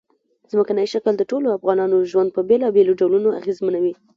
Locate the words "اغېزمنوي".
3.39-3.93